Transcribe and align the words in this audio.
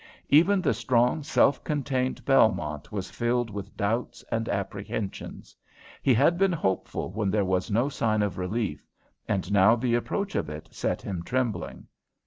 Even 0.29 0.63
the 0.63 0.73
strong, 0.73 1.21
self 1.21 1.63
contained 1.63 2.25
Belmont 2.25 2.91
was 2.91 3.11
filled 3.11 3.51
with 3.51 3.77
doubts 3.77 4.23
and 4.31 4.49
apprehensions. 4.49 5.55
He 6.01 6.11
had 6.15 6.39
been 6.39 6.51
hopeful 6.53 7.11
when 7.11 7.29
there 7.29 7.45
was 7.45 7.69
no 7.69 7.87
sign 7.87 8.23
of 8.23 8.39
relief, 8.39 8.89
and 9.27 9.51
now 9.51 9.75
the 9.75 9.93
approach 9.93 10.33
of 10.33 10.49
it 10.49 10.69
set 10.71 11.03
him 11.03 11.21
trembling. 11.21 11.85